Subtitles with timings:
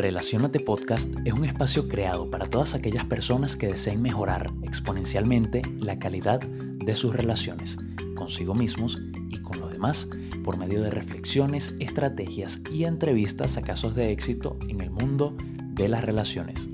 [0.00, 5.98] Relacionate Podcast es un espacio creado para todas aquellas personas que deseen mejorar exponencialmente la
[5.98, 7.76] calidad de sus relaciones
[8.16, 8.98] consigo mismos
[9.28, 10.08] y con los demás
[10.42, 15.36] por medio de reflexiones, estrategias y entrevistas a casos de éxito en el mundo
[15.72, 16.70] de las relaciones.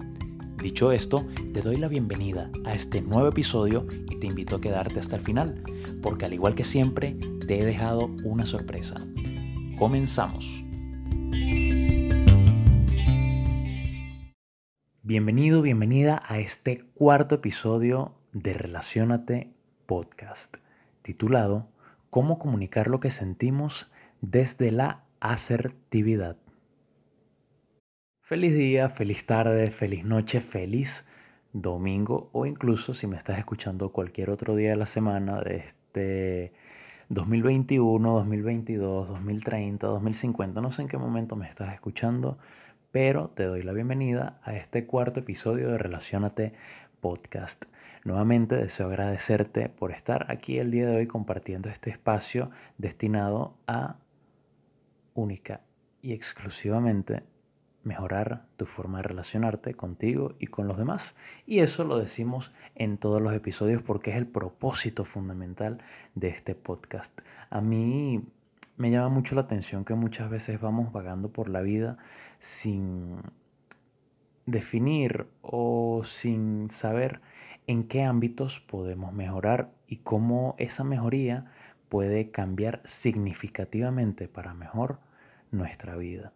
[0.62, 5.00] Dicho esto, te doy la bienvenida a este nuevo episodio y te invito a quedarte
[5.00, 5.64] hasta el final,
[6.00, 7.14] porque al igual que siempre,
[7.44, 9.04] te he dejado una sorpresa.
[9.76, 10.65] Comenzamos.
[15.08, 19.52] Bienvenido, bienvenida a este cuarto episodio de Relacionate
[19.86, 20.56] Podcast,
[21.02, 21.68] titulado
[22.10, 23.88] Cómo comunicar lo que sentimos
[24.20, 26.38] desde la asertividad.
[28.20, 31.06] Feliz día, feliz tarde, feliz noche, feliz
[31.52, 36.52] domingo o incluso si me estás escuchando cualquier otro día de la semana de este
[37.10, 42.38] 2021, 2022, 2030, 2050, no sé en qué momento me estás escuchando,
[42.98, 46.54] pero te doy la bienvenida a este cuarto episodio de Relacionate
[47.02, 47.66] Podcast.
[48.04, 53.98] Nuevamente deseo agradecerte por estar aquí el día de hoy compartiendo este espacio destinado a
[55.12, 55.60] única
[56.00, 57.22] y exclusivamente
[57.82, 61.16] mejorar tu forma de relacionarte contigo y con los demás.
[61.44, 65.82] Y eso lo decimos en todos los episodios porque es el propósito fundamental
[66.14, 67.20] de este podcast.
[67.50, 68.26] A mí
[68.76, 71.96] me llama mucho la atención que muchas veces vamos vagando por la vida
[72.38, 73.16] sin
[74.44, 77.20] definir o sin saber
[77.66, 81.46] en qué ámbitos podemos mejorar y cómo esa mejoría
[81.88, 84.98] puede cambiar significativamente para mejor
[85.50, 86.32] nuestra vida.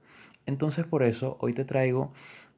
[0.46, 2.12] Entonces por eso hoy te traigo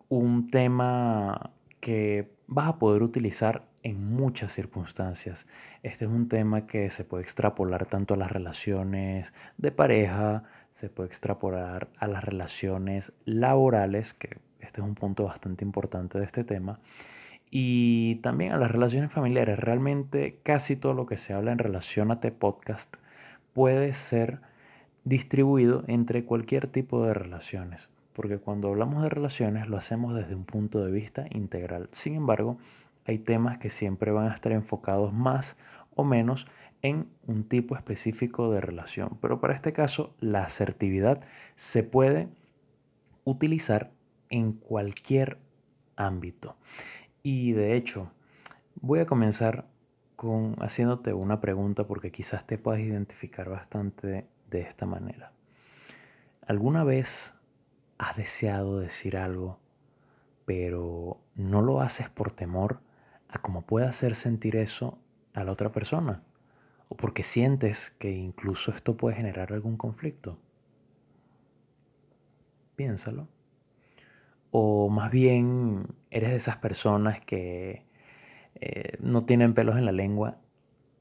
[0.08, 5.47] un tema que vas a poder utilizar en muchas circunstancias.
[5.83, 10.89] Este es un tema que se puede extrapolar tanto a las relaciones de pareja, se
[10.89, 16.44] puede extrapolar a las relaciones laborales, que este es un punto bastante importante de este
[16.44, 16.80] tema,
[17.51, 19.58] y también a las relaciones familiares.
[19.58, 22.96] Realmente casi todo lo que se habla en Relacionate Podcast
[23.52, 24.40] puede ser
[25.05, 30.45] distribuido entre cualquier tipo de relaciones, porque cuando hablamos de relaciones lo hacemos desde un
[30.45, 31.89] punto de vista integral.
[31.92, 32.57] Sin embargo,
[33.05, 35.57] hay temas que siempre van a estar enfocados más
[35.95, 36.46] o menos
[36.83, 39.18] en un tipo específico de relación.
[39.20, 41.23] Pero para este caso, la asertividad
[41.55, 42.29] se puede
[43.24, 43.92] utilizar
[44.30, 45.39] en cualquier
[45.96, 46.57] ámbito.
[47.23, 48.11] Y de hecho,
[48.80, 49.67] voy a comenzar
[50.17, 55.33] con haciéndote una pregunta porque quizás te puedas identificar bastante de esta manera.
[56.46, 57.36] ¿Alguna vez
[57.98, 59.61] has deseado decir algo,
[60.45, 62.80] pero no lo haces por temor
[63.33, 64.98] a cómo puede hacer sentir eso
[65.35, 66.23] a la otra persona?
[66.89, 70.39] ¿O porque sientes que incluso esto puede generar algún conflicto?
[72.77, 73.29] Piénsalo.
[74.51, 77.87] O más bien eres de esas personas que
[78.57, 80.37] eh, no tienen pelos en la lengua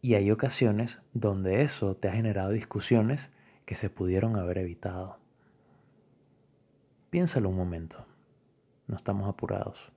[0.02, 3.31] y hay ocasiones donde eso te ha generado discusiones
[3.66, 5.19] que se pudieron haber evitado.
[7.09, 8.06] Piénsalo un momento.
[8.88, 9.91] No estamos apurados.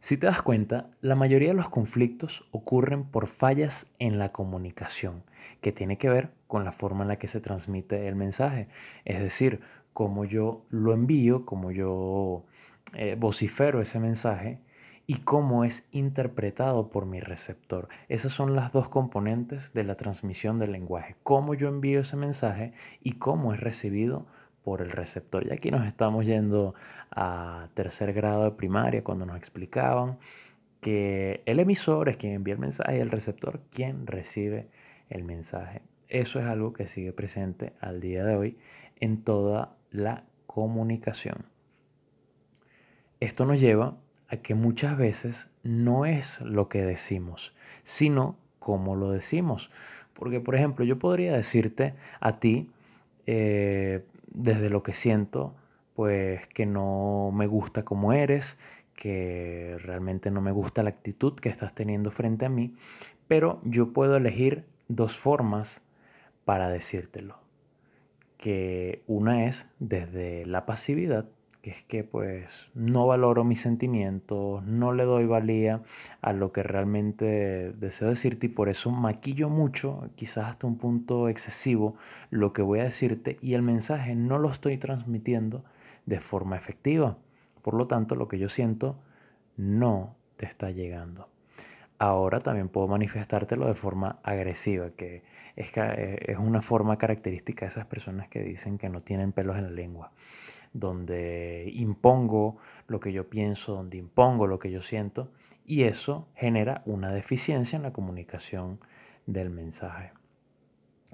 [0.00, 5.24] Si te das cuenta, la mayoría de los conflictos ocurren por fallas en la comunicación,
[5.60, 8.68] que tiene que ver con la forma en la que se transmite el mensaje.
[9.04, 9.60] Es decir,
[9.92, 12.46] cómo yo lo envío, cómo yo
[12.94, 14.58] eh, vocifero ese mensaje
[15.06, 17.88] y cómo es interpretado por mi receptor.
[18.08, 21.16] Esas son las dos componentes de la transmisión del lenguaje.
[21.22, 22.72] Cómo yo envío ese mensaje
[23.02, 24.24] y cómo es recibido
[24.64, 25.46] por el receptor.
[25.46, 26.74] Y aquí nos estamos yendo
[27.10, 30.18] a tercer grado de primaria cuando nos explicaban
[30.80, 34.68] que el emisor es quien envía el mensaje y el receptor quien recibe
[35.08, 35.82] el mensaje.
[36.08, 38.58] Eso es algo que sigue presente al día de hoy
[38.96, 41.46] en toda la comunicación.
[43.20, 43.96] Esto nos lleva
[44.28, 49.70] a que muchas veces no es lo que decimos, sino cómo lo decimos.
[50.14, 52.70] Porque, por ejemplo, yo podría decirte a ti,
[53.26, 55.54] eh, desde lo que siento,
[55.94, 58.58] pues que no me gusta como eres,
[58.94, 62.74] que realmente no me gusta la actitud que estás teniendo frente a mí,
[63.28, 65.82] pero yo puedo elegir dos formas
[66.44, 67.38] para decírtelo.
[68.36, 71.28] Que una es desde la pasividad
[71.62, 75.82] que es que pues no valoro mis sentimientos, no le doy valía
[76.22, 81.28] a lo que realmente deseo decirte y por eso maquillo mucho, quizás hasta un punto
[81.28, 81.96] excesivo,
[82.30, 85.64] lo que voy a decirte y el mensaje no lo estoy transmitiendo
[86.06, 87.18] de forma efectiva.
[87.62, 88.98] Por lo tanto, lo que yo siento
[89.56, 91.28] no te está llegando.
[91.98, 95.22] Ahora también puedo manifestártelo de forma agresiva, que
[95.56, 99.64] es, es una forma característica de esas personas que dicen que no tienen pelos en
[99.64, 100.10] la lengua
[100.72, 105.30] donde impongo lo que yo pienso, donde impongo lo que yo siento,
[105.66, 108.80] y eso genera una deficiencia en la comunicación
[109.26, 110.12] del mensaje.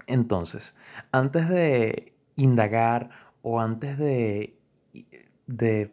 [0.07, 0.75] Entonces,
[1.11, 3.09] antes de indagar
[3.41, 4.57] o antes de,
[5.47, 5.91] de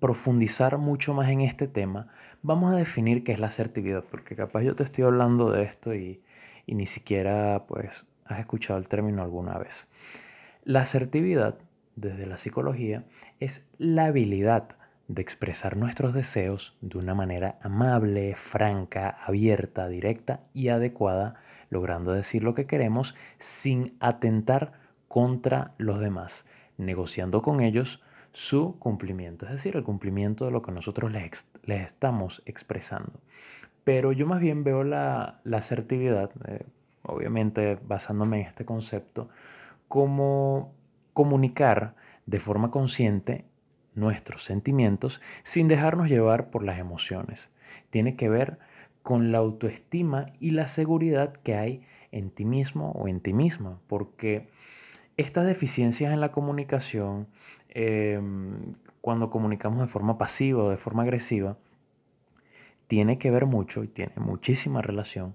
[0.00, 2.08] profundizar mucho más en este tema,
[2.42, 5.94] vamos a definir qué es la asertividad, porque capaz yo te estoy hablando de esto
[5.94, 6.22] y,
[6.66, 9.88] y ni siquiera pues has escuchado el término alguna vez.
[10.64, 11.58] La asertividad,
[11.96, 13.04] desde la psicología,
[13.40, 14.76] es la habilidad
[15.08, 21.34] de expresar nuestros deseos de una manera amable, franca, abierta, directa y adecuada,
[21.70, 24.72] logrando decir lo que queremos sin atentar
[25.08, 26.46] contra los demás,
[26.78, 28.02] negociando con ellos
[28.32, 33.20] su cumplimiento, es decir, el cumplimiento de lo que nosotros les, estamos expresando.
[33.84, 36.64] Pero yo más bien veo la, asertividad, eh,
[37.02, 39.28] obviamente basándome en este concepto,
[39.88, 40.72] como
[41.12, 41.94] comunicar
[42.26, 43.44] de forma consciente
[43.94, 47.50] nuestros sentimientos sin dejarnos llevar por las emociones.
[47.90, 48.58] Tiene que ver
[49.02, 53.80] con la autoestima y la seguridad que hay en ti mismo o en ti misma,
[53.86, 54.48] porque
[55.16, 57.26] estas deficiencias en la comunicación,
[57.68, 61.58] em, cuando comunicamos de forma pasiva o de forma agresiva,
[62.86, 65.34] tiene que ver mucho y tiene muchísima relación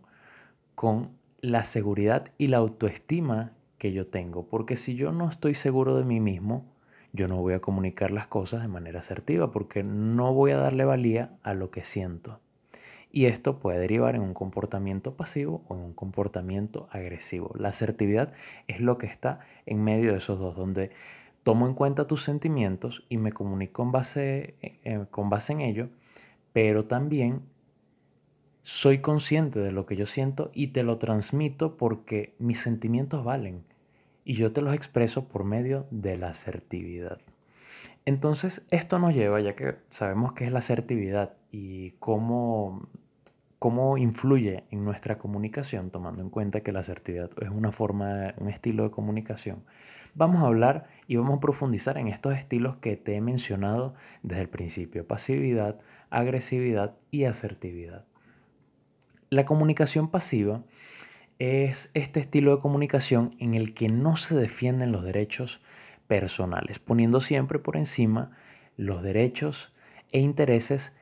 [0.75, 5.97] con la seguridad y la autoestima que yo tengo, porque si yo no estoy seguro
[5.97, 6.65] de mí mismo,
[7.13, 10.85] yo no voy a comunicar las cosas de manera asertiva porque no voy a darle
[10.85, 12.39] valía a lo que siento.
[13.11, 17.53] Y esto puede derivar en un comportamiento pasivo o en un comportamiento agresivo.
[17.57, 18.33] La asertividad
[18.67, 20.91] es lo que está en medio de esos dos, donde
[21.43, 25.89] tomo en cuenta tus sentimientos y me comunico con base, eh, con base en ello,
[26.51, 27.43] pero también
[28.67, 33.63] soy consciente de lo que yo siento y te lo transmito porque mis sentimientos valen
[34.25, 37.19] y yo te los expreso por medio de la asertividad.
[38.03, 42.89] Entonces, esto nos lleva, ya que sabemos qué es la asertividad y cómo,
[43.57, 48.49] cómo influye en nuestra comunicación, tomando en cuenta que la asertividad es una forma, un
[48.49, 49.63] estilo de comunicación,
[50.13, 53.93] vamos a hablar y vamos a profundizar en estos estilos que te he mencionado
[54.23, 55.79] desde el principio, pasividad,
[56.09, 58.03] agresividad y asertividad.
[59.29, 60.63] La comunicación pasiva
[61.37, 65.59] es este estilo de comunicación en el que no se defienden los derechos
[66.07, 68.31] personales, poniendo siempre por encima
[68.77, 69.73] los derechos
[70.13, 70.93] e intereses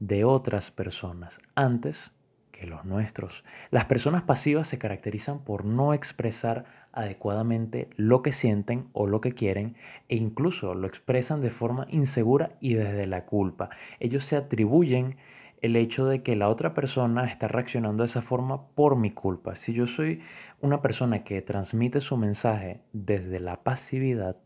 [0.00, 2.12] de otras personas antes
[2.52, 3.44] que los nuestros.
[3.70, 9.34] Las personas pasivas se caracterizan por no expresar adecuadamente lo que sienten o lo que
[9.34, 9.76] quieren
[10.08, 13.68] e incluso lo expresan de forma insegura y desde la culpa.
[14.00, 15.16] Ellos se atribuyen
[15.64, 19.56] el hecho de que la otra persona está reaccionando de esa forma por mi culpa.
[19.56, 20.20] Si yo soy
[20.60, 24.36] una persona que transmite su mensaje desde la pasividad,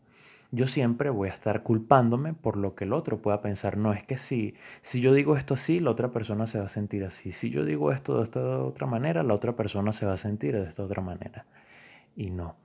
[0.51, 3.75] yo siempre voy a estar culpándome por lo que el otro pueda pensar.
[3.75, 6.69] No es que si, si yo digo esto así, la otra persona se va a
[6.69, 7.33] sentir así.
[7.33, 10.55] Si yo digo esto de esta otra manera, la otra persona se va a sentir
[10.55, 11.45] de esta otra manera.
[12.15, 12.55] Y no,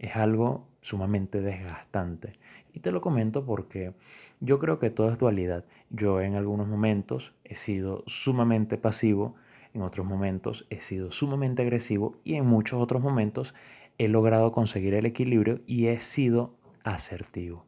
[0.00, 2.40] es algo sumamente desgastante.
[2.72, 3.94] Y te lo comento porque
[4.40, 5.64] yo creo que todo es dualidad.
[5.90, 9.34] Yo en algunos momentos he sido sumamente pasivo,
[9.74, 13.54] en otros momentos he sido sumamente agresivo y en muchos otros momentos
[13.98, 17.66] he logrado conseguir el equilibrio y he sido asertivo.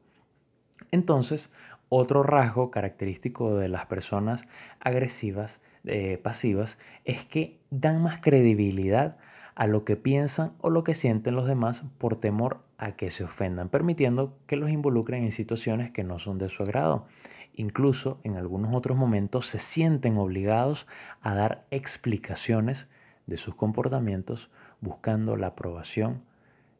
[0.90, 1.50] Entonces,
[1.88, 4.46] otro rasgo característico de las personas
[4.80, 9.18] agresivas, eh, pasivas, es que dan más credibilidad
[9.54, 13.24] a lo que piensan o lo que sienten los demás por temor a que se
[13.24, 17.06] ofendan, permitiendo que los involucren en situaciones que no son de su agrado.
[17.54, 20.86] Incluso en algunos otros momentos se sienten obligados
[21.20, 22.88] a dar explicaciones
[23.26, 26.22] de sus comportamientos buscando la aprobación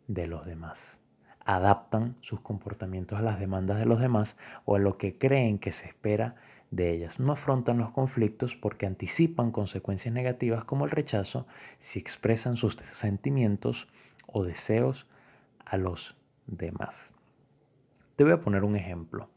[0.08, 1.00] de los demás.
[1.44, 5.72] Adaptan sus comportamientos a las demandas de los demás o a lo que creen que
[5.72, 6.36] se espera
[6.72, 7.20] de ellas.
[7.20, 11.46] No afrontan los conflictos porque anticipan consecuencias negativas como el rechazo
[11.78, 13.88] si expresan sus sentimientos
[14.26, 15.06] o deseos
[15.64, 17.12] a los demás.
[18.16, 19.28] Te voy a poner un ejemplo.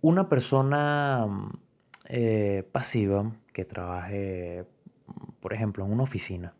[0.00, 1.26] Una persona
[2.08, 4.64] eh, pasiva que trabaje,
[5.40, 6.54] por ejemplo, en una oficina,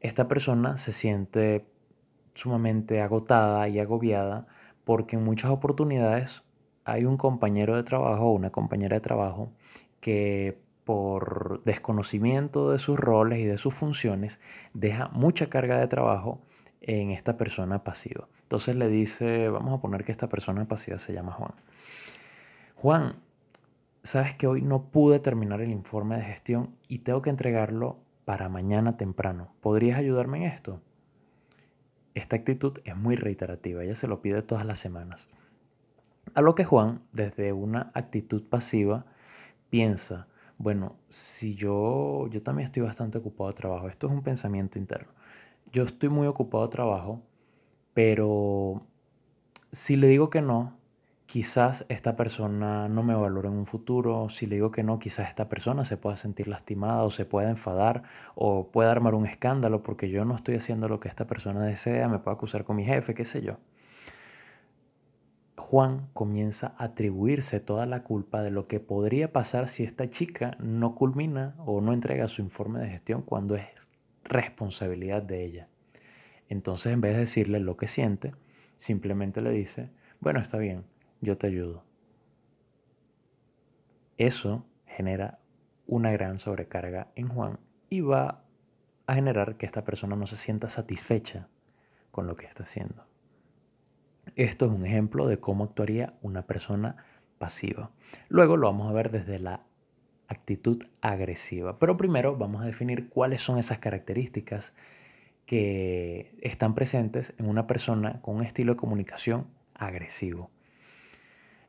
[0.00, 1.66] esta persona se siente
[2.34, 4.48] sumamente agotada y agobiada
[4.84, 6.42] porque en muchas oportunidades
[6.90, 9.52] hay un compañero de trabajo o una compañera de trabajo
[10.00, 14.40] que por desconocimiento de sus roles y de sus funciones
[14.74, 16.40] deja mucha carga de trabajo
[16.80, 18.26] en esta persona pasiva.
[18.42, 21.54] Entonces le dice, vamos a poner que esta persona pasiva se llama Juan.
[22.74, 23.16] Juan,
[24.02, 28.48] sabes que hoy no pude terminar el informe de gestión y tengo que entregarlo para
[28.48, 29.52] mañana temprano.
[29.60, 30.80] ¿Podrías ayudarme en esto?
[32.14, 35.28] Esta actitud es muy reiterativa, ella se lo pide todas las semanas.
[36.34, 39.04] A lo que Juan, desde una actitud pasiva,
[39.68, 44.78] piensa, bueno, si yo, yo también estoy bastante ocupado de trabajo, esto es un pensamiento
[44.78, 45.08] interno,
[45.72, 47.20] yo estoy muy ocupado de trabajo,
[47.94, 48.82] pero
[49.72, 50.76] si le digo que no,
[51.26, 55.28] quizás esta persona no me valore en un futuro, si le digo que no, quizás
[55.28, 58.04] esta persona se pueda sentir lastimada o se pueda enfadar
[58.36, 62.08] o pueda armar un escándalo porque yo no estoy haciendo lo que esta persona desea,
[62.08, 63.58] me puede acusar con mi jefe, qué sé yo.
[65.70, 70.56] Juan comienza a atribuirse toda la culpa de lo que podría pasar si esta chica
[70.58, 73.68] no culmina o no entrega su informe de gestión cuando es
[74.24, 75.68] responsabilidad de ella.
[76.48, 78.34] Entonces, en vez de decirle lo que siente,
[78.74, 80.86] simplemente le dice, bueno, está bien,
[81.20, 81.84] yo te ayudo.
[84.18, 85.38] Eso genera
[85.86, 88.42] una gran sobrecarga en Juan y va
[89.06, 91.46] a generar que esta persona no se sienta satisfecha
[92.10, 93.09] con lo que está haciendo.
[94.36, 96.96] Esto es un ejemplo de cómo actuaría una persona
[97.38, 97.90] pasiva.
[98.28, 99.62] Luego lo vamos a ver desde la
[100.28, 101.78] actitud agresiva.
[101.78, 104.74] Pero primero vamos a definir cuáles son esas características
[105.46, 110.50] que están presentes en una persona con un estilo de comunicación agresivo.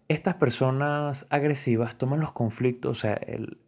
[0.07, 3.19] Estas personas agresivas toman los conflictos, o sea,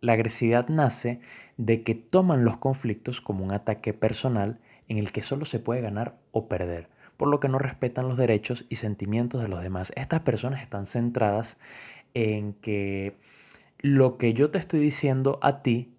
[0.01, 1.21] la agresividad nace
[1.57, 4.59] de que toman los conflictos como un ataque personal
[4.89, 8.17] en el que solo se puede ganar o perder, por lo que no respetan los
[8.17, 9.91] derechos y sentimientos de los demás.
[9.95, 11.57] Estas personas están centradas
[12.13, 13.17] en que
[13.79, 15.93] lo que yo te estoy diciendo a ti,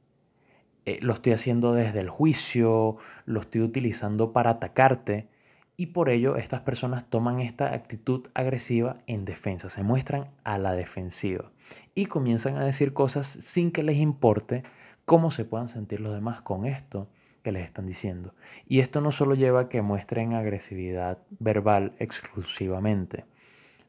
[0.86, 5.28] eh, lo estoy haciendo desde el juicio, lo estoy utilizando para atacarte,
[5.76, 10.72] y por ello estas personas toman esta actitud agresiva en defensa, se muestran a la
[10.72, 11.50] defensiva
[11.94, 14.62] y comienzan a decir cosas sin que les importe
[15.04, 17.08] cómo se puedan sentir los demás con esto
[17.44, 18.34] que les están diciendo.
[18.66, 23.26] Y esto no solo lleva a que muestren agresividad verbal exclusivamente,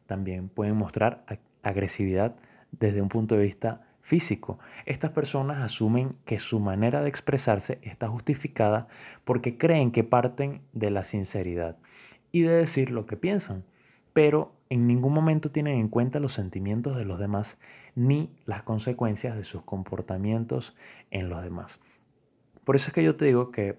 [0.06, 1.26] también pueden mostrar
[1.64, 2.36] agresividad
[2.72, 4.60] desde un punto de vista físico.
[4.86, 8.88] Estas personas asumen que su manera de expresarse está justificada
[9.24, 11.78] porque creen que parten de la sinceridad
[12.32, 13.64] y de decir lo que piensan,
[14.14, 17.58] pero en ningún momento tienen en cuenta los sentimientos de los demás
[17.96, 20.76] ni las consecuencias de sus comportamientos
[21.10, 21.80] en los demás.
[22.66, 23.78] Por eso es que yo te digo que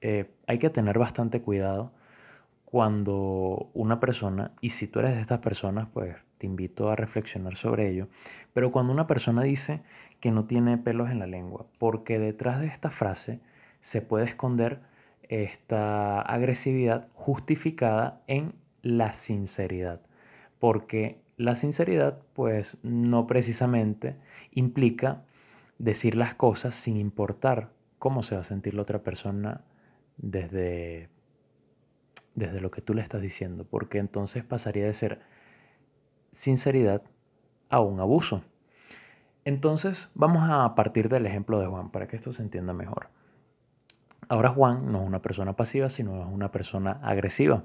[0.00, 1.92] eh, hay que tener bastante cuidado
[2.64, 7.56] cuando una persona, y si tú eres de estas personas, pues te invito a reflexionar
[7.56, 8.08] sobre ello,
[8.52, 9.82] pero cuando una persona dice
[10.20, 13.40] que no tiene pelos en la lengua, porque detrás de esta frase
[13.80, 14.80] se puede esconder
[15.22, 20.02] esta agresividad justificada en la sinceridad,
[20.58, 24.16] porque la sinceridad pues no precisamente
[24.52, 25.22] implica
[25.78, 29.62] decir las cosas sin importar cómo se va a sentir la otra persona
[30.16, 31.10] desde
[32.38, 35.20] desde lo que tú le estás diciendo, porque entonces pasaría de ser
[36.30, 37.02] sinceridad
[37.68, 38.42] a un abuso.
[39.44, 43.08] Entonces vamos a partir del ejemplo de Juan para que esto se entienda mejor.
[44.28, 47.64] Ahora Juan no es una persona pasiva, sino es una persona agresiva.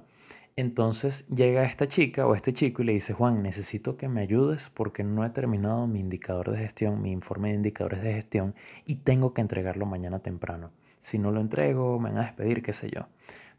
[0.55, 4.69] Entonces llega esta chica o este chico y le dice, Juan, necesito que me ayudes
[4.69, 8.53] porque no he terminado mi indicador de gestión, mi informe de indicadores de gestión
[8.85, 10.71] y tengo que entregarlo mañana temprano.
[10.99, 13.07] Si no lo entrego, me van a despedir, qué sé yo.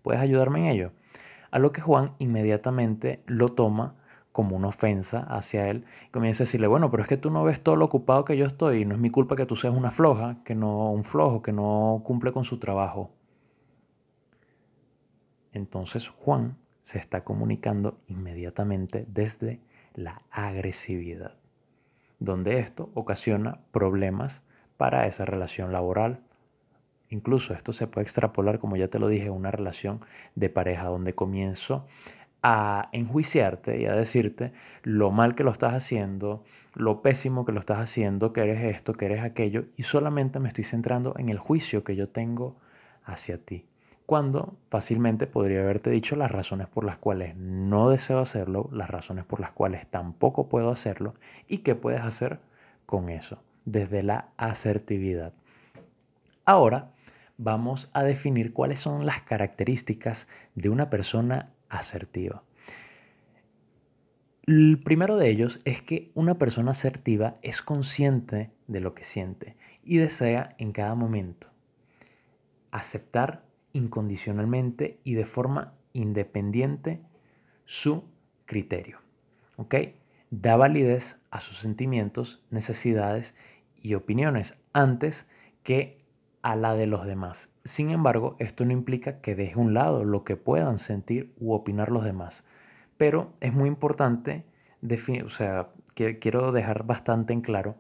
[0.02, 0.92] ¿Puedes ayudarme en ello?
[1.50, 3.96] A lo que Juan inmediatamente lo toma
[4.30, 5.84] como una ofensa hacia él.
[6.08, 8.36] Y comienza a decirle, bueno, pero es que tú no ves todo lo ocupado que
[8.36, 11.04] yo estoy y no es mi culpa que tú seas una floja, que no un
[11.04, 13.10] flojo, que no cumple con su trabajo.
[15.52, 19.58] Entonces Juan se está comunicando inmediatamente desde
[19.94, 21.34] la agresividad,
[22.20, 24.44] donde esto ocasiona problemas
[24.76, 26.20] para esa relación laboral,
[27.14, 30.00] Incluso esto se puede extrapolar, como ya te lo dije, a una relación
[30.34, 31.86] de pareja donde comienzo
[32.42, 36.42] a enjuiciarte y a decirte lo mal que lo estás haciendo,
[36.74, 40.48] lo pésimo que lo estás haciendo, que eres esto, que eres aquello, y solamente me
[40.48, 42.56] estoy centrando en el juicio que yo tengo
[43.04, 43.64] hacia ti.
[44.06, 49.24] Cuando fácilmente podría haberte dicho las razones por las cuales no deseo hacerlo, las razones
[49.24, 51.14] por las cuales tampoco puedo hacerlo
[51.48, 52.40] y qué puedes hacer
[52.84, 55.32] con eso, desde la asertividad.
[56.44, 56.92] Ahora,
[57.38, 62.42] vamos a definir cuáles son las características de una persona asertiva.
[64.46, 69.56] El primero de ellos es que una persona asertiva es consciente de lo que siente
[69.82, 71.48] y desea en cada momento
[72.70, 73.43] aceptar
[73.74, 77.02] incondicionalmente y de forma independiente
[77.66, 78.04] su
[78.46, 79.00] criterio.
[79.56, 79.74] ¿Ok?
[80.30, 83.34] Da validez a sus sentimientos, necesidades
[83.76, 85.28] y opiniones antes
[85.62, 86.02] que
[86.40, 87.50] a la de los demás.
[87.64, 91.90] Sin embargo, esto no implica que deje un lado lo que puedan sentir u opinar
[91.90, 92.44] los demás.
[92.96, 94.44] Pero es muy importante
[95.24, 97.76] o sea, quiero dejar bastante en claro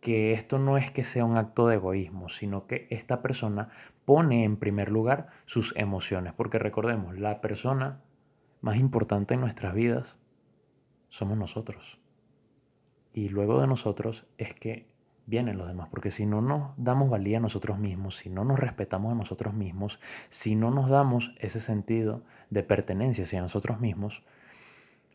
[0.00, 3.68] que esto no es que sea un acto de egoísmo, sino que esta persona
[4.04, 8.00] pone en primer lugar sus emociones, porque recordemos, la persona
[8.60, 10.18] más importante en nuestras vidas
[11.08, 12.00] somos nosotros.
[13.12, 14.88] Y luego de nosotros es que
[15.26, 18.58] vienen los demás, porque si no nos damos valía a nosotros mismos, si no nos
[18.58, 24.24] respetamos a nosotros mismos, si no nos damos ese sentido de pertenencia hacia nosotros mismos,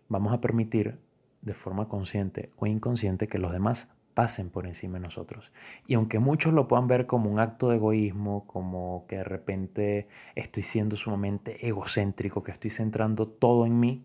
[0.08, 1.00] vamos a permitir
[1.42, 5.52] de forma consciente o inconsciente que los demás pasen por encima de nosotros.
[5.86, 10.08] Y aunque muchos lo puedan ver como un acto de egoísmo, como que de repente
[10.34, 14.04] estoy siendo sumamente egocéntrico, que estoy centrando todo en mí,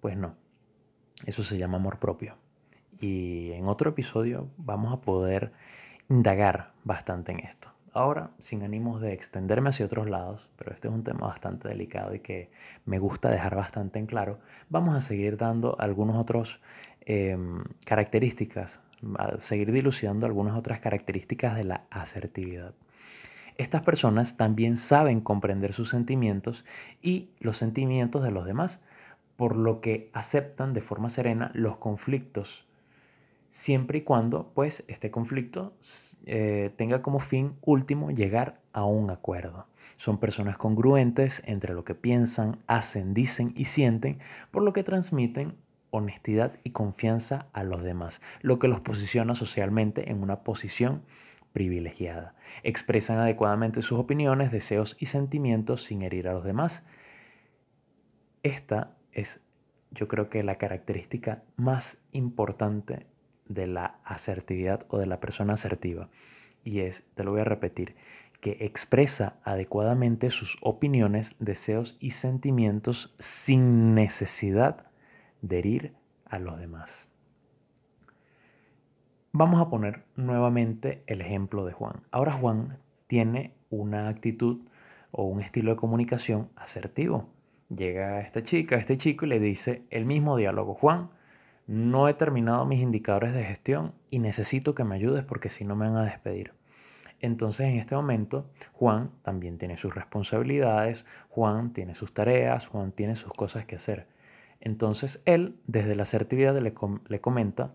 [0.00, 0.34] pues no.
[1.24, 2.36] Eso se llama amor propio.
[2.98, 5.52] Y en otro episodio vamos a poder
[6.10, 7.72] indagar bastante en esto.
[7.92, 12.14] Ahora, sin ánimos de extenderme hacia otros lados, pero este es un tema bastante delicado
[12.14, 12.50] y que
[12.84, 16.60] me gusta dejar bastante en claro, vamos a seguir dando algunas otras
[17.00, 18.80] em, características,
[19.18, 22.74] a seguir dilucidando algunas otras características de la asertividad.
[23.56, 26.64] Estas personas también saben comprender sus sentimientos
[27.02, 28.80] y los sentimientos de los demás,
[29.36, 32.66] por lo que aceptan de forma serena los conflictos
[33.50, 35.74] siempre y cuando pues este conflicto
[36.24, 39.66] eh, tenga como fin último llegar a un acuerdo.
[39.96, 44.18] Son personas congruentes entre lo que piensan, hacen, dicen y sienten,
[44.50, 45.56] por lo que transmiten
[45.90, 51.02] honestidad y confianza a los demás, lo que los posiciona socialmente en una posición
[51.52, 52.34] privilegiada.
[52.62, 56.84] Expresan adecuadamente sus opiniones, deseos y sentimientos sin herir a los demás.
[58.42, 59.40] Esta es,
[59.90, 63.06] yo creo que, la característica más importante
[63.48, 66.08] de la asertividad o de la persona asertiva.
[66.64, 67.96] Y es, te lo voy a repetir,
[68.40, 74.89] que expresa adecuadamente sus opiniones, deseos y sentimientos sin necesidad
[75.42, 75.92] de
[76.26, 77.08] a los demás.
[79.32, 82.02] Vamos a poner nuevamente el ejemplo de Juan.
[82.10, 84.62] Ahora Juan tiene una actitud
[85.12, 87.28] o un estilo de comunicación asertivo.
[87.68, 90.74] Llega a esta chica, a este chico y le dice el mismo diálogo.
[90.74, 91.10] Juan,
[91.66, 95.76] no he terminado mis indicadores de gestión y necesito que me ayudes porque si no
[95.76, 96.52] me van a despedir.
[97.20, 103.14] Entonces en este momento Juan también tiene sus responsabilidades, Juan tiene sus tareas, Juan tiene
[103.14, 104.08] sus cosas que hacer.
[104.60, 106.74] Entonces él desde la asertividad le,
[107.08, 107.74] le comenta,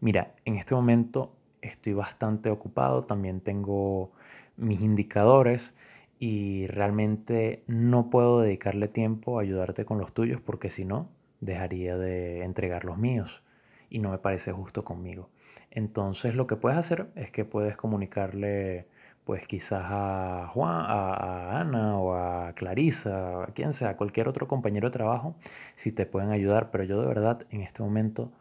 [0.00, 4.12] mira, en este momento estoy bastante ocupado, también tengo
[4.56, 5.74] mis indicadores
[6.18, 11.08] y realmente no puedo dedicarle tiempo a ayudarte con los tuyos porque si no,
[11.40, 13.42] dejaría de entregar los míos
[13.90, 15.30] y no me parece justo conmigo.
[15.70, 18.86] Entonces lo que puedes hacer es que puedes comunicarle
[19.28, 24.88] pues quizás a Juan, a, Ana o a Clarisa, a quien sea, cualquier otro compañero
[24.88, 25.36] de trabajo,
[25.74, 28.32] si te pueden ayudar, pero yo de verdad en este momento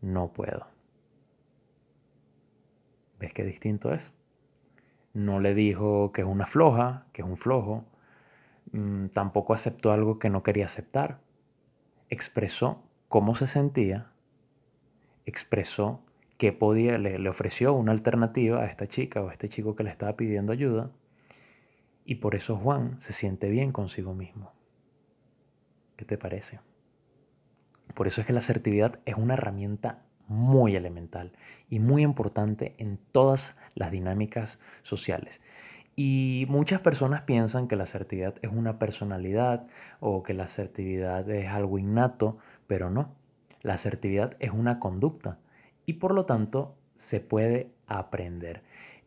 [0.00, 0.68] no puedo.
[3.18, 4.14] ¿Ves qué distinto es?
[5.14, 7.84] No le dijo que es una floja, que es un flojo,
[8.70, 11.18] mm, tampoco aceptó algo que no quería aceptar
[12.08, 14.12] expresó cómo se sentía,
[15.24, 16.05] expresó
[16.38, 19.90] que podía, le, ofreció una alternativa a esta chica o a este chico que le
[19.90, 20.90] estaba pidiendo ayuda,
[22.04, 24.52] y por eso Juan se siente bien consigo mismo.
[25.96, 26.60] ¿Qué te parece?
[27.94, 31.32] Por eso es que la asertividad es una herramienta muy elemental
[31.70, 35.40] y muy importante en todas las dinámicas sociales.
[35.96, 39.66] Y muchas personas piensan que la asertividad es una personalidad
[39.98, 43.14] o que la asertividad es algo innato, pero no.
[43.62, 45.38] La asertividad es una conducta
[45.86, 48.62] y por lo tanto se puede aprender.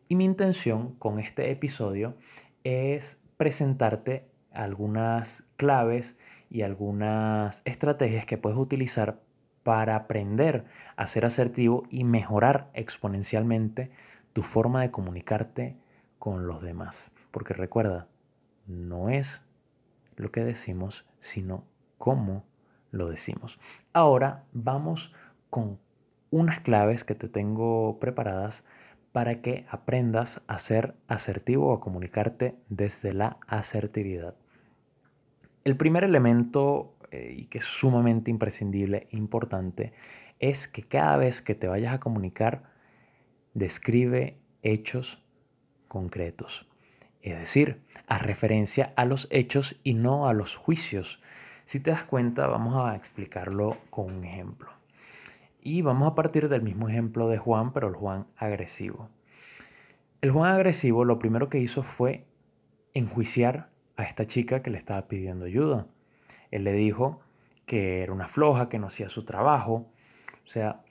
[0.08, 2.16] Y mi intención con este episodio
[2.64, 6.16] es presentarte algunas claves
[6.50, 9.20] y algunas estrategias que puedes utilizar
[9.62, 10.64] para aprender
[10.96, 13.90] a ser asertivo y mejorar exponencialmente
[14.32, 15.76] tu forma de comunicarte
[16.18, 17.12] con los demás.
[17.30, 18.08] Porque recuerda,
[18.66, 19.44] no es
[20.16, 21.64] lo que decimos, sino
[21.98, 22.44] cómo
[22.90, 23.60] lo decimos.
[23.92, 25.12] Ahora vamos
[25.50, 25.78] con
[26.30, 28.64] unas claves que te tengo preparadas
[29.12, 34.34] para que aprendas a ser asertivo o a comunicarte desde la asertividad.
[35.64, 39.92] El primer elemento, eh, y que es sumamente imprescindible e importante,
[40.38, 42.70] es que cada vez que te vayas a comunicar,
[43.52, 45.22] describe hechos
[45.88, 46.68] concretos.
[47.20, 51.20] Es decir, a referencia a los hechos y no a los juicios.
[51.64, 54.79] Si te das cuenta, vamos a explicarlo con un ejemplo.
[55.62, 59.10] Y vamos a partir del mismo ejemplo de Juan, pero el Juan agresivo.
[60.22, 62.26] El Juan agresivo lo primero que hizo fue
[62.94, 65.86] enjuiciar a esta chica que le estaba pidiendo ayuda.
[66.50, 67.20] Él le dijo
[67.66, 69.90] que era una floja, que no hacía su trabajo.
[70.44, 70.82] O sea,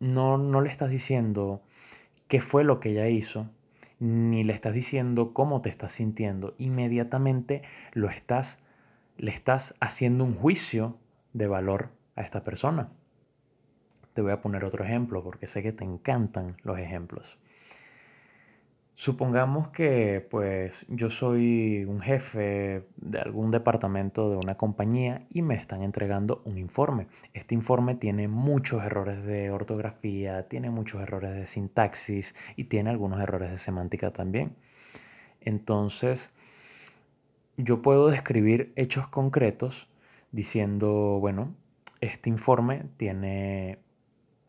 [0.00, 1.62] no, no le estás diciendo
[2.26, 3.48] qué fue lo que ella hizo,
[4.00, 6.54] ni le estás diciendo cómo te estás sintiendo.
[6.58, 7.62] Inmediatamente
[7.92, 8.58] lo estás,
[9.16, 10.98] le estás haciendo un juicio
[11.32, 12.90] de valor a esta persona.
[14.14, 17.38] Te voy a poner otro ejemplo porque sé que te encantan los ejemplos.
[18.94, 25.54] Supongamos que pues yo soy un jefe de algún departamento de una compañía y me
[25.54, 27.08] están entregando un informe.
[27.32, 33.20] Este informe tiene muchos errores de ortografía, tiene muchos errores de sintaxis y tiene algunos
[33.20, 34.54] errores de semántica también.
[35.40, 36.32] Entonces,
[37.56, 39.88] yo puedo describir hechos concretos
[40.32, 41.54] diciendo, bueno,
[42.00, 43.78] este informe tiene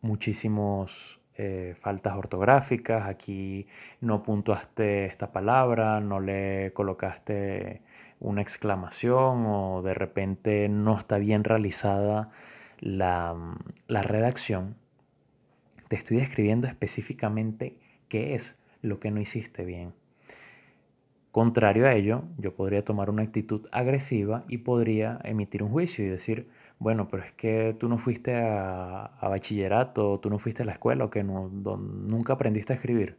[0.04, 3.66] muchísimos eh, faltas ortográficas, aquí
[4.00, 7.82] no puntuaste esta palabra, no le colocaste
[8.20, 12.30] una exclamación o de repente no está bien realizada
[12.78, 13.34] la,
[13.88, 14.76] la redacción,
[15.88, 17.76] te estoy describiendo específicamente
[18.08, 19.94] qué es lo que no hiciste bien.
[21.32, 26.08] Contrario a ello, yo podría tomar una actitud agresiva y podría emitir un juicio y
[26.08, 26.48] decir,
[26.84, 31.06] bueno, pero es que tú no fuiste a, bachillerato, tú no fuiste a la escuela
[31.06, 33.16] o que no, nunca aprendiste a escribir.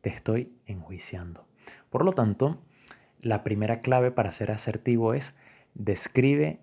[0.00, 1.44] Te estoy enjuiciando.
[1.90, 2.62] Por lo tanto,
[3.20, 5.34] la primera clave para ser asertivo es
[5.74, 6.60] describe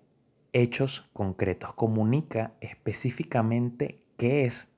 [0.54, 4.68] hechos concretos, comunica específicamente qué es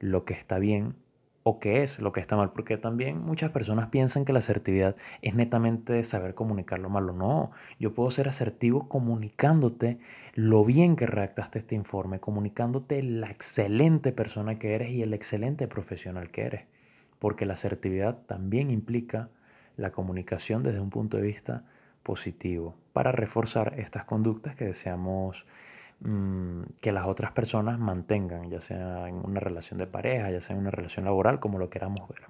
[0.00, 0.96] lo que está bien
[1.42, 4.96] o qué es lo que está mal, porque también muchas personas piensan que la asertividad
[5.22, 7.12] es netamente saber comunicar lo malo.
[7.12, 9.98] No, yo puedo ser asertivo comunicándote
[10.34, 15.66] lo bien que redactaste este informe, comunicándote la excelente persona que eres y el excelente
[15.66, 16.62] profesional que eres,
[17.18, 19.30] porque la asertividad también implica
[19.76, 21.64] la comunicación desde un punto de vista
[22.02, 25.46] positivo para reforzar estas conductas que deseamos
[26.02, 30.56] Mm, que las otras personas mantengan, ya sea en una relación de pareja, ya sea
[30.56, 32.22] en una relación laboral, como lo queramos ver.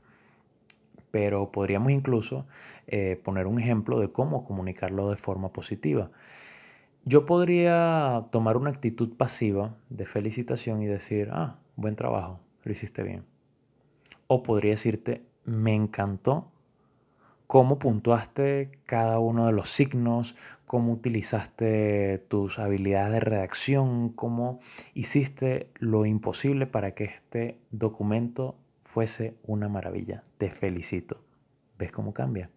[1.12, 2.46] Pero podríamos incluso
[2.88, 6.10] eh, poner un ejemplo de cómo comunicarlo de forma positiva.
[7.04, 13.04] Yo podría tomar una actitud pasiva de felicitación y decir, ah, buen trabajo, lo hiciste
[13.04, 13.24] bien.
[14.26, 16.50] O podría decirte, me encantó
[17.46, 20.36] cómo puntuaste cada uno de los signos,
[20.70, 24.60] cómo utilizaste tus habilidades de redacción, cómo
[24.94, 30.22] hiciste lo imposible para que este documento fuese una maravilla.
[30.38, 31.24] Te felicito.
[31.76, 32.50] ¿Ves cómo cambia?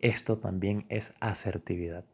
[0.00, 2.04] Esto también es asertividad.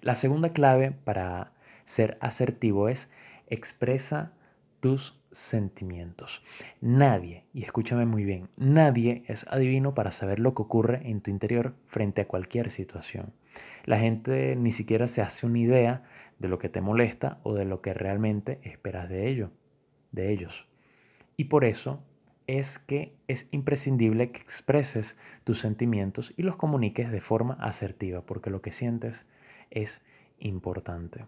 [0.00, 1.52] La segunda clave para
[1.84, 3.10] ser asertivo es
[3.48, 4.32] expresa
[4.80, 6.42] tus sentimientos.
[6.80, 11.30] Nadie, y escúchame muy bien, nadie es adivino para saber lo que ocurre en tu
[11.30, 13.34] interior frente a cualquier situación.
[13.84, 16.02] La gente ni siquiera se hace una idea
[16.38, 19.50] de lo que te molesta o de lo que realmente esperas de ello,
[20.12, 20.66] de ellos.
[21.36, 22.02] Y por eso
[22.46, 28.50] es que es imprescindible que expreses tus sentimientos y los comuniques de forma asertiva, porque
[28.50, 29.26] lo que sientes
[29.70, 30.02] es
[30.38, 31.24] importante.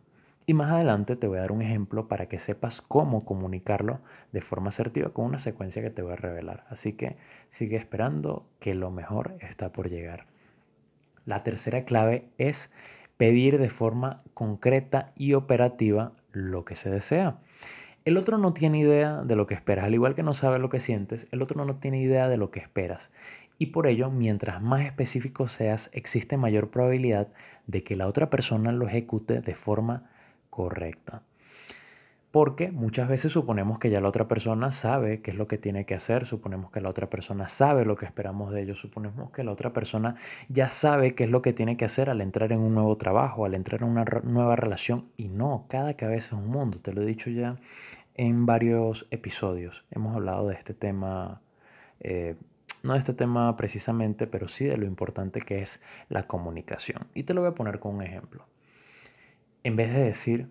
[0.48, 4.00] Y más adelante te voy a dar un ejemplo para que sepas cómo comunicarlo
[4.32, 6.64] de forma asertiva con una secuencia que te voy a revelar.
[6.68, 7.16] Así que
[7.48, 10.26] sigue esperando que lo mejor está por llegar.
[11.26, 12.70] La tercera clave es
[13.16, 17.38] pedir de forma concreta y operativa lo que se desea.
[18.04, 20.70] El otro no tiene idea de lo que esperas, al igual que no sabe lo
[20.70, 23.10] que sientes, el otro no tiene idea de lo que esperas.
[23.58, 27.28] Y por ello, mientras más específico seas, existe mayor probabilidad
[27.66, 30.08] de que la otra persona lo ejecute de forma
[30.50, 31.22] correcta.
[32.30, 35.86] Porque muchas veces suponemos que ya la otra persona sabe qué es lo que tiene
[35.86, 39.44] que hacer, suponemos que la otra persona sabe lo que esperamos de ellos, suponemos que
[39.44, 40.16] la otra persona
[40.48, 43.44] ya sabe qué es lo que tiene que hacer al entrar en un nuevo trabajo,
[43.44, 45.06] al entrar en una nueva relación.
[45.16, 47.56] Y no, cada cabeza es un mundo, te lo he dicho ya
[48.14, 49.84] en varios episodios.
[49.90, 51.40] Hemos hablado de este tema,
[52.00, 52.34] eh,
[52.82, 57.06] no de este tema precisamente, pero sí de lo importante que es la comunicación.
[57.14, 58.46] Y te lo voy a poner con un ejemplo
[59.66, 60.46] en vez de decir,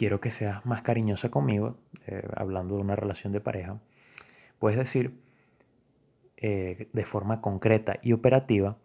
[0.00, 3.82] quiero que seas más cariñosa conmigo, eh, hablando de una relación de pareja,
[4.58, 5.20] puedes decir
[6.38, 8.78] eh, de forma concreta y operativa,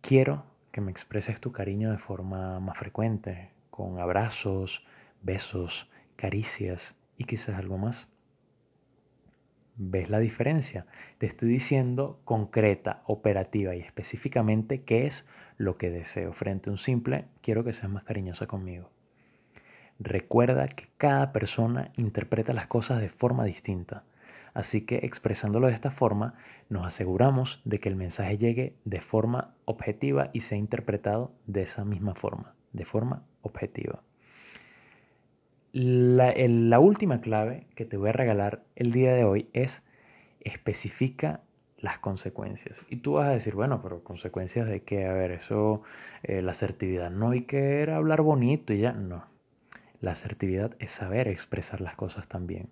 [0.00, 4.84] quiero que me expreses tu cariño de forma más frecuente, con abrazos,
[5.22, 8.08] besos, caricias y quizás algo más.
[9.76, 10.86] ¿Ves la diferencia?
[11.18, 15.26] Te estoy diciendo concreta, operativa y específicamente qué es
[15.58, 18.95] lo que deseo frente a un simple quiero que seas más cariñosa conmigo.
[19.98, 24.04] Recuerda que cada persona interpreta las cosas de forma distinta,
[24.52, 26.34] así que expresándolo de esta forma
[26.68, 31.84] nos aseguramos de que el mensaje llegue de forma objetiva y sea interpretado de esa
[31.84, 34.02] misma forma, de forma objetiva.
[35.72, 39.82] La, última clave que te voy a regalar el día de hoy es
[40.40, 41.40] especifica
[41.78, 42.82] las consecuencias.
[42.88, 45.06] Y tú vas a decir, bueno, pero consecuencias de qué?
[45.06, 45.82] A ver, eso,
[46.22, 49.35] eh, la asertividad no hay que era hablar bonito y ya, no.
[50.00, 52.68] La asertividad es saber expresar las cosas también.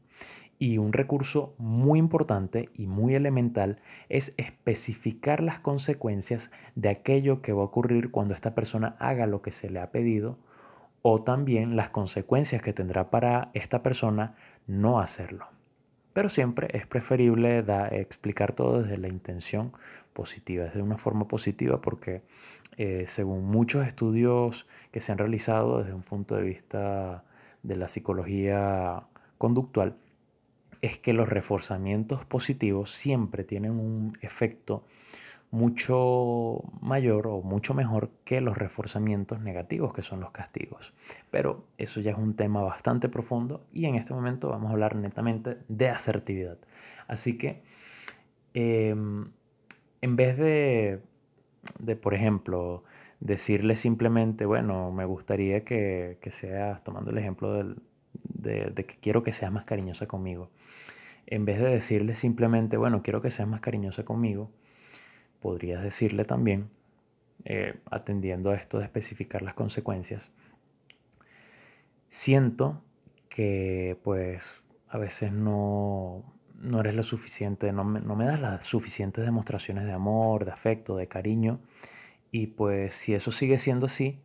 [0.59, 7.53] Y un recurso muy importante y muy elemental es especificar las consecuencias de aquello que
[7.53, 10.39] va a ocurrir cuando esta persona haga lo que se le ha pedido
[11.03, 15.47] o también las consecuencias que tendrá para esta persona no hacerlo.
[16.15, 19.73] Pero siempre es preferible explicar todo desde la intención
[20.15, 22.23] positiva, desde una forma positiva, porque
[22.79, 27.25] eh, según muchos estudios que se han realizado desde un punto de vista
[27.63, 29.97] de la psicología conductual,
[30.81, 34.85] es que los reforzamientos positivos siempre tienen un efecto
[35.55, 40.93] mucho mayor o mucho mejor que los reforzamientos negativos, que son los castigos.
[41.31, 44.97] Pero eso ya es un tema bastante profundo y en este momento vamos a hablar
[44.97, 46.59] netamente de asertividad.
[47.07, 47.63] Así que
[48.53, 49.31] em,
[50.05, 51.01] en vez de,
[51.79, 52.85] de, por ejemplo,
[53.21, 57.55] decirle simplemente, bueno, me gustaría que, que seas, tomando el ejemplo
[58.13, 60.51] de, de que quiero que seas más cariñosa conmigo,
[61.27, 64.51] en vez de decirle simplemente, bueno, quiero que seas más cariñosa conmigo,
[65.41, 66.69] podrías decirle también,
[67.47, 70.31] eh, atendiendo a esto de especificar las consecuencias,
[72.09, 72.83] siento
[73.31, 76.34] que pues a veces no,
[76.65, 80.53] no eres lo suficiente, no me, no me das las suficientes demostraciones de amor, de
[80.53, 81.61] afecto, de cariño,
[82.31, 84.19] y pues si eso sigue siendo así,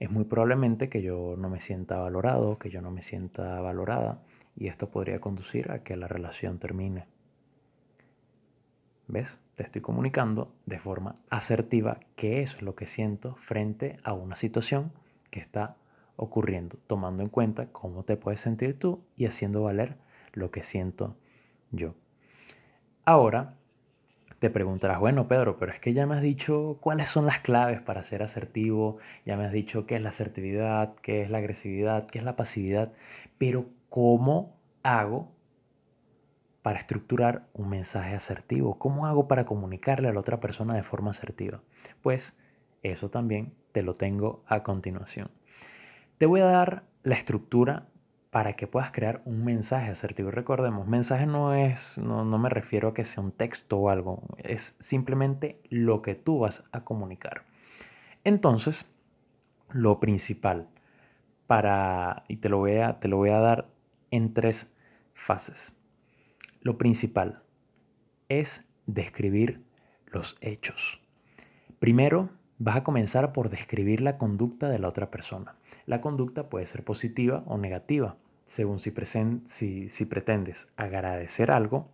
[0.00, 4.22] es muy probablemente que yo no me sienta valorado, que yo no me sienta valorada,
[4.56, 7.06] y esto podría conducir a que la relación termine.
[9.06, 9.38] ¿Ves?
[9.54, 14.92] Te estoy comunicando de forma asertiva qué es lo que siento frente a una situación
[15.30, 15.76] que está
[16.16, 19.96] ocurriendo, tomando en cuenta cómo te puedes sentir tú y haciendo valer
[20.32, 21.16] lo que siento
[21.70, 21.94] yo.
[23.04, 23.54] Ahora
[24.38, 27.80] te preguntarás, bueno Pedro, pero es que ya me has dicho cuáles son las claves
[27.80, 32.06] para ser asertivo, ya me has dicho qué es la asertividad, qué es la agresividad,
[32.06, 32.92] qué es la pasividad,
[33.36, 35.32] pero ¿cómo hago
[36.62, 38.78] para estructurar un mensaje asertivo?
[38.78, 41.62] ¿Cómo hago para comunicarle a la otra persona de forma asertiva?
[42.02, 42.36] Pues
[42.82, 45.30] eso también te lo tengo a continuación.
[46.18, 47.86] Te voy a dar la estructura
[48.30, 50.30] para que puedas crear un mensaje asertivo.
[50.30, 54.22] Recordemos, mensaje no es, no, no, me refiero a que sea un texto o algo,
[54.38, 57.44] es simplemente lo que tú vas a comunicar.
[58.24, 58.86] Entonces,
[59.70, 60.68] lo principal
[61.46, 63.68] para, y te lo voy a, te lo voy a dar
[64.10, 64.72] en tres
[65.14, 65.72] fases.
[66.60, 67.42] Lo principal
[68.28, 69.64] es describir
[70.06, 71.00] los hechos.
[71.78, 75.56] Primero, vas a comenzar por describir la conducta de la otra persona.
[75.88, 78.92] La conducta puede ser positiva o negativa, según si,
[79.88, 81.88] si, pretendes agradecer algo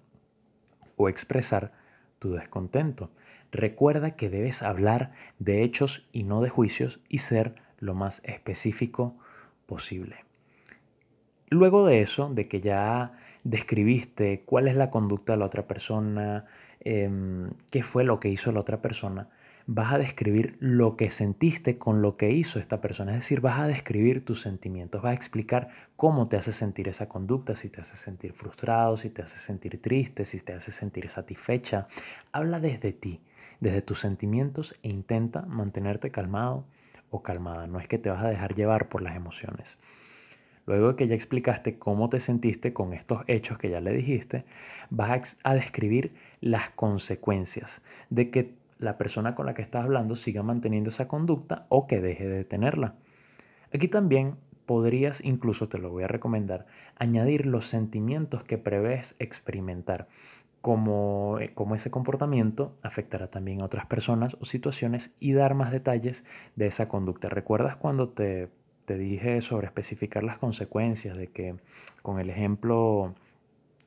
[0.96, 1.70] o expresar
[2.18, 3.12] tu descontento.
[3.52, 9.16] Recuerda que debes hablar de hechos y no de juicios y ser lo más específico
[9.66, 10.24] posible.
[11.48, 13.12] Luego de eso, de que ya
[13.44, 16.46] describiste cuál es la conducta de la otra persona,
[16.80, 19.28] em, qué fue lo que hizo la otra persona,
[19.66, 23.12] vas a describir lo que sentiste con lo que hizo esta persona.
[23.12, 27.09] Es decir, vas a describir tus sentimientos, vas a explicar cómo te hace sentir esa
[27.09, 31.09] conducta, si te hace sentir frustrado, si te hace sentir triste, si te hace sentir
[31.09, 31.88] satisfecha.
[32.33, 33.20] Habla desde ti,
[33.61, 36.66] desde tus sentimientos e intenta mantenerte calmado
[37.11, 37.66] o calmada.
[37.66, 39.79] No es que te vas a dejar llevar por las emociones.
[40.66, 44.44] Luego de que ya explicaste cómo te sentiste con estos hechos que ya le dijiste,
[44.88, 50.42] vas a describir las consecuencias de que la persona con la que estás hablando siga
[50.42, 52.94] manteniendo esa conducta o que deje de tenerla.
[53.72, 60.08] Aquí también podrías, incluso te lo voy a recomendar, añadir los sentimientos que prevés experimentar,
[60.60, 65.70] como, eh, como ese comportamiento afectará también a otras personas o situaciones y dar más
[65.70, 66.24] detalles
[66.56, 67.28] de esa conducta.
[67.28, 68.48] ¿Recuerdas cuando te
[68.84, 71.56] te dije sobre especificar las consecuencias, de que
[72.02, 73.14] con el ejemplo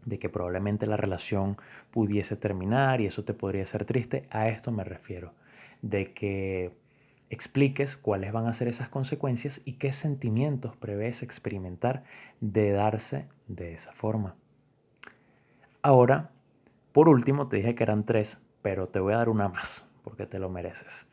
[0.08, 1.58] de que probablemente la relación
[1.92, 5.34] pudiese terminar y eso te podría ser triste, a esto me refiero,
[5.82, 6.72] de que
[7.30, 12.04] expliques cuáles van a ser esas consecuencias y qué sentimientos prevés experimentar
[12.40, 14.36] de darse de esa forma.
[15.82, 16.32] Ahora,
[16.94, 20.26] por último, te dije que eran tres, pero te voy a dar una más, porque
[20.26, 21.06] te lo mereces.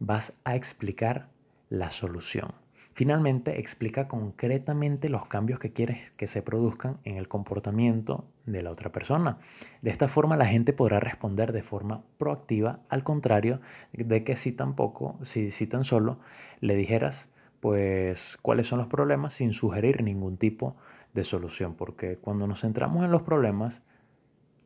[0.00, 1.28] Vas a explicar
[1.70, 2.65] la solución.
[2.96, 8.70] Finalmente, explica concretamente los cambios que quieres que se produzcan en el comportamiento de la
[8.70, 9.36] otra persona.
[9.82, 13.60] De esta forma, la gente podrá responder de forma proactiva, al contrario
[13.92, 16.20] de que si tampoco, si, si tan solo
[16.60, 17.28] le dijeras,
[17.60, 20.74] pues cuáles son los problemas sin sugerir ningún tipo
[21.12, 23.82] de solución, porque cuando nos centramos en los problemas,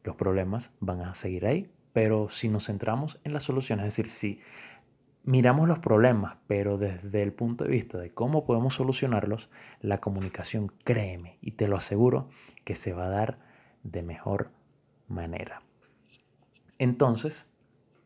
[0.05, 4.07] los problemas van a seguir ahí, pero si nos centramos en la solución, es decir,
[4.07, 4.38] si
[5.24, 10.72] miramos los problemas, pero desde el punto de vista de cómo podemos solucionarlos, la comunicación,
[10.85, 12.28] créeme, y te lo aseguro,
[12.64, 13.38] que se va a dar
[13.83, 14.50] de mejor
[15.09, 15.62] manera.
[16.78, 17.52] Entonces,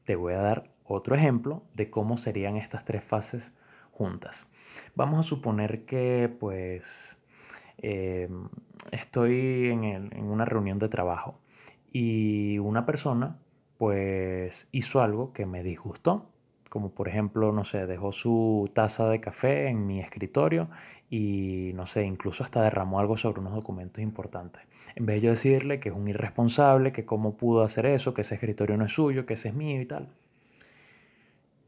[0.04, 3.54] te voy a dar otro ejemplo de cómo serían estas tres fases
[3.90, 4.48] juntas.
[4.94, 7.18] Vamos a suponer que pues
[7.78, 8.28] eh,
[8.90, 11.40] estoy en, en una reunión de trabajo
[11.92, 13.38] y una persona
[13.78, 16.33] pues hizo algo que me disgustó
[16.74, 20.68] como por ejemplo, no sé, dejó su taza de café en mi escritorio
[21.08, 24.64] y no sé, incluso hasta derramó algo sobre unos documentos importantes.
[24.96, 28.22] En vez de yo decirle que es un irresponsable, que cómo pudo hacer eso, que
[28.22, 30.08] ese escritorio no es suyo, que ese es mío y tal,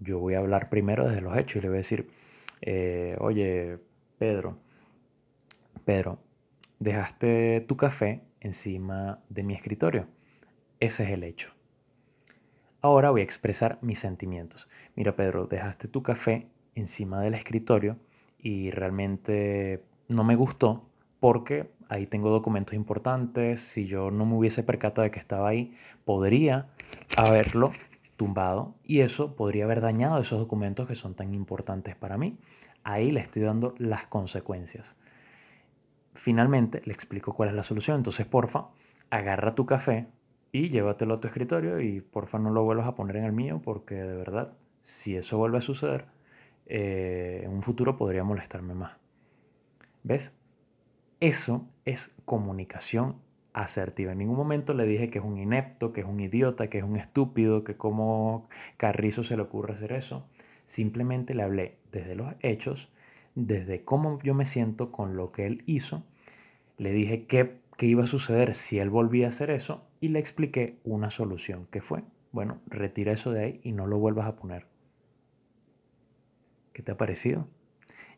[0.01, 2.11] yo voy a hablar primero desde los hechos y le voy a decir,
[2.63, 3.79] eh, oye,
[4.19, 4.59] Pedro,
[5.85, 6.19] Pedro,
[6.81, 10.09] dejaste tu café encima de mi escritorio.
[10.81, 11.51] Ese es el hecho.
[12.87, 14.69] Ahora voy a expresar mis sentimientos.
[14.97, 17.99] Mira, Pedro, dejaste tu café encima del escritorio
[18.39, 20.89] y realmente no me gustó
[21.21, 23.61] porque ahí tengo documentos importantes.
[23.61, 26.69] Si yo no me hubiese percatado de que estaba ahí, podría
[27.17, 27.73] haberlo
[28.17, 32.39] tumbado y eso podría haber dañado esos documentos que son tan importantes para mí.
[32.83, 34.97] Ahí le estoy dando las consecuencias.
[36.15, 37.99] Finalmente le explico cuál es la solución.
[37.99, 38.69] Entonces, porfa,
[39.11, 40.07] agarra tu café,
[40.53, 43.61] y llévatelo a tu escritorio y porfa no lo vuelvas a poner en el mío
[43.63, 44.53] porque de verdad,
[44.87, 46.05] si eso vuelve a suceder,
[46.67, 48.97] eh, en un futuro podría molestarme más.
[50.05, 50.33] ¿Ves?
[51.19, 53.17] Eso es comunicación
[53.53, 54.13] asertiva.
[54.13, 56.85] En ningún momento le dije que es un inepto, que es un idiota, que es
[56.85, 60.29] un estúpido, que como Carrizo se le ocurre hacer eso.
[60.67, 62.93] Simplemente le hablé desde los hechos,
[63.35, 66.05] desde cómo yo me siento con lo que él hizo.
[66.79, 70.21] Le dije qué, qué iba a suceder si él volvía a hacer eso y le
[70.21, 74.37] expliqué una solución que fue, bueno, retira eso de ahí y no lo vuelvas a
[74.37, 74.76] poner.
[76.77, 77.49] ¿Qué te ha parecido?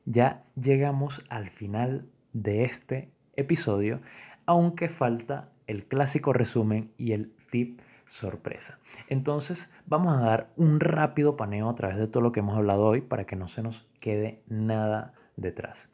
[0.04, 4.00] Ya llegamos al final de este episodio,
[4.46, 8.80] aunque falta el clásico resumen y el tip sorpresa.
[9.08, 12.84] Entonces vamos a dar un rápido paneo a través de todo lo que hemos hablado
[12.84, 15.92] hoy para que no se nos quede nada detrás.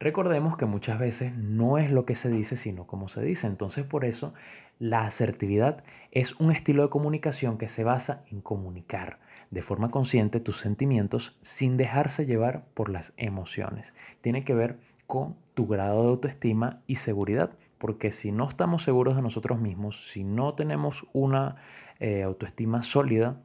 [0.00, 3.46] Recordemos que muchas veces no es lo que se dice, sino como se dice.
[3.46, 4.34] Entonces por eso
[4.80, 9.20] la asertividad es un estilo de comunicación que se basa en comunicar
[9.50, 13.94] de forma consciente tus sentimientos sin dejarse llevar por las emociones.
[14.20, 19.16] Tiene que ver con tu grado de autoestima y seguridad, porque si no estamos seguros
[19.16, 21.56] de nosotros mismos, si no tenemos una
[22.00, 23.40] eh, autoestima sólida,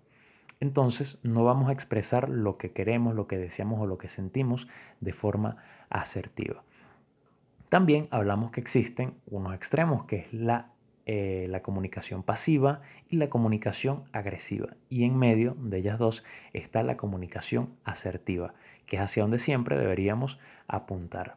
[0.60, 4.68] entonces no vamos a expresar lo que queremos, lo que deseamos o lo que sentimos
[5.00, 5.58] de forma
[5.90, 6.64] asertiva.
[7.70, 10.72] También hablamos que existen unos extremos, que es la
[11.14, 14.78] eh, la comunicación pasiva y la comunicación agresiva.
[14.88, 18.54] Y en medio de ellas dos está la comunicación asertiva,
[18.86, 21.36] que es hacia donde siempre deberíamos apuntar.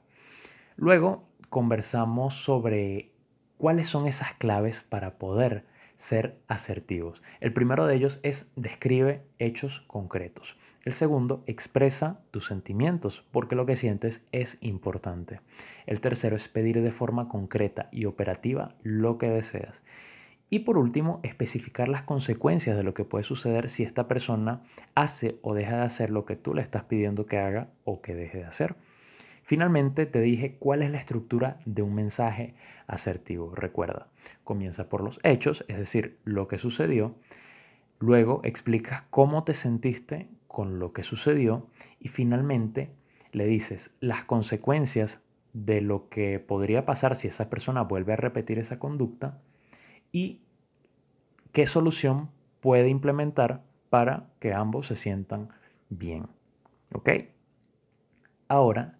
[0.76, 3.10] Luego conversamos sobre
[3.58, 5.64] cuáles son esas claves para poder
[5.96, 7.20] ser asertivos.
[7.40, 10.56] El primero de ellos es describe hechos concretos.
[10.85, 15.40] El segundo, expresa tus sentimientos, porque lo que sientes es importante.
[15.87, 19.83] El tercero es pedir de forma concreta y operativa lo que deseas.
[20.51, 24.62] Y por último, especificar las consecuencias de lo que puede suceder si esta persona
[24.94, 28.14] hace o deja de hacer lo que tú le estás pidiendo que haga o que
[28.14, 28.77] deje de hacer.
[29.42, 32.55] Finalmente te dije cuál es la estructura de un mensaje
[32.87, 33.55] asertivo.
[33.55, 34.09] Recuerda,
[34.44, 37.14] comienza por los hechos, es decir, lo que sucedió.
[38.01, 41.66] Luego explicas cómo te sentiste con lo que sucedió
[41.98, 42.94] y finalmente
[43.32, 45.20] le dices las consecuencias
[45.52, 49.42] de lo que podría pasar si esa persona vuelve a repetir esa conducta
[50.12, 50.42] y
[51.50, 52.30] qué solución
[52.61, 55.48] puede implementar para que ambos se sientan
[55.88, 56.28] bien.
[56.92, 57.11] ¿Ok?
[58.46, 58.96] Ahora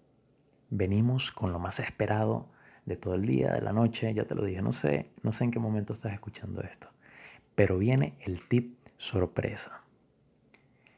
[0.71, 2.49] venimos con lo más esperado
[2.85, 5.45] de todo el día, de la noche, ya te lo dije, no sé, no sé
[5.45, 6.89] en qué momento estás escuchando esto,
[7.55, 9.84] pero viene el tip sorpresa.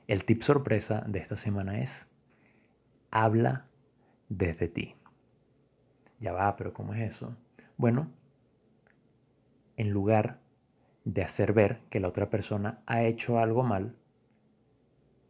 [0.06, 2.08] El tip sorpresa de esta semana es,
[3.10, 3.66] habla
[4.28, 4.94] desde ti.
[6.20, 7.36] Ya va, pero ¿cómo es eso?
[7.76, 8.08] Bueno,
[9.76, 10.38] en lugar
[11.04, 13.96] de hacer ver que la otra persona ha hecho algo mal,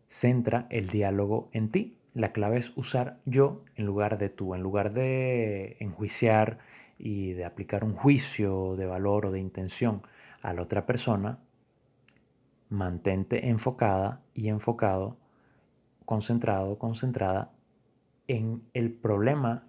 [0.06, 1.96] centra el diálogo en ti.
[2.12, 6.58] La clave es usar yo en lugar de tú, en lugar de enjuiciar
[6.98, 10.02] y de aplicar un juicio de valor o de intención
[10.42, 11.40] a la otra persona,
[12.68, 15.16] mantente enfocada y enfocado,
[16.04, 17.52] concentrado, concentrada
[18.28, 19.66] en el problema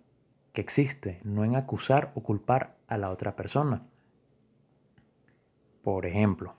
[0.54, 3.84] que existe, no en acusar o culpar a la otra persona.
[5.84, 6.56] Por ejemplo,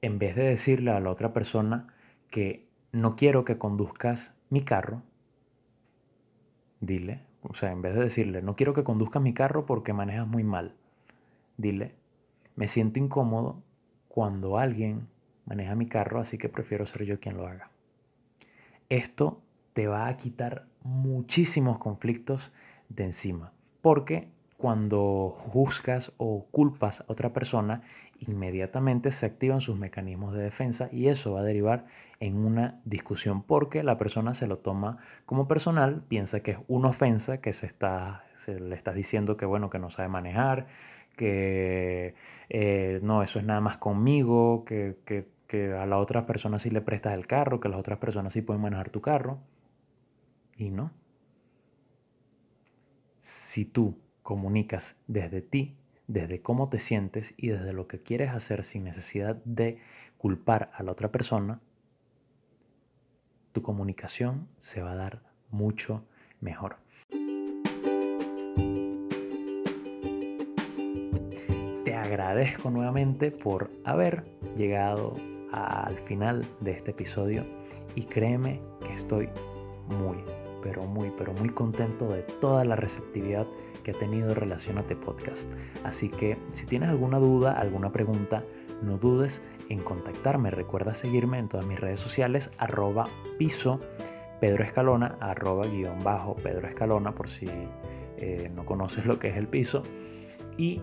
[0.00, 1.94] en vez de decirle a la otra persona
[2.30, 5.02] que no quiero que conduzcas mi carro,
[6.80, 10.26] dile, o sea, en vez de decirle, no quiero que conduzcas mi carro porque manejas
[10.26, 10.74] muy mal,
[11.56, 11.94] dile,
[12.56, 13.62] me siento incómodo
[14.12, 15.08] cuando alguien
[15.46, 17.70] maneja mi carro, así que prefiero ser yo quien lo haga.
[18.90, 19.40] Esto
[19.72, 22.52] te va a quitar muchísimos conflictos
[22.90, 27.80] de encima, porque cuando juzgas o culpas a otra persona,
[28.20, 31.86] inmediatamente se activan sus mecanismos de defensa y eso va a derivar
[32.20, 36.90] en una discusión porque la persona se lo toma como personal, piensa que es una
[36.90, 40.66] ofensa, que se, está, le estás diciendo que bueno, que no sabe manejar,
[41.16, 42.14] que
[42.48, 46.70] eh, no, eso es nada más conmigo, que, que, que a la otra persona sí
[46.70, 49.38] le prestas el carro, que las otras personas sí pueden manejar tu carro.
[50.56, 50.90] Y no.
[53.18, 58.64] Si tú comunicas desde ti, desde cómo te sientes y desde lo que quieres hacer
[58.64, 59.78] sin necesidad de
[60.18, 61.60] culpar a la otra persona,
[63.52, 66.04] tu comunicación se va a dar mucho
[66.40, 66.81] mejor.
[72.42, 74.24] Agradezco nuevamente por haber
[74.56, 75.14] llegado
[75.52, 77.44] al final de este episodio
[77.94, 79.28] y créeme que estoy
[79.86, 80.16] muy,
[80.60, 83.46] pero muy, pero muy contento de toda la receptividad
[83.84, 85.52] que ha tenido Relacionate Podcast.
[85.84, 88.42] Así que si tienes alguna duda, alguna pregunta,
[88.82, 90.50] no dudes en contactarme.
[90.50, 93.04] Recuerda seguirme en todas mis redes sociales, arroba
[93.38, 93.78] piso
[94.40, 97.46] Pedro Escalona, arroba guion bajo Pedro Escalona, por si
[98.16, 99.84] eh, no conoces lo que es el piso.
[100.58, 100.82] Y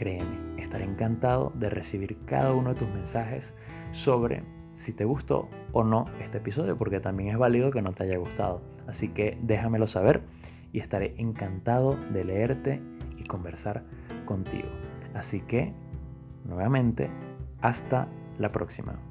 [0.00, 3.54] créeme, estaré encantado de recibir cada uno de tus mensajes
[3.92, 4.42] sobre
[4.72, 8.16] si te gustó o no este episodio, porque también es válido que no te haya
[8.16, 8.62] gustado.
[8.86, 10.22] Así que déjamelo saber
[10.72, 12.80] y estaré encantado de leerte
[13.18, 13.84] y conversar
[14.24, 14.68] contigo.
[15.12, 15.74] Así que,
[16.46, 17.10] nuevamente,
[17.60, 19.09] hasta la próxima.